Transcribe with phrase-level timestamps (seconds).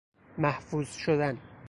[0.37, 1.37] محفوظ شدن